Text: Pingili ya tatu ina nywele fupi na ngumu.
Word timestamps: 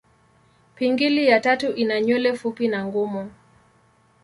Pingili 0.75 1.27
ya 1.27 1.39
tatu 1.39 1.71
ina 1.71 2.01
nywele 2.01 2.33
fupi 2.37 2.67
na 2.67 2.85
ngumu. 2.85 3.31